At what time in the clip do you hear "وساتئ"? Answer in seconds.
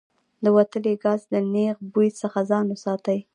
2.69-3.19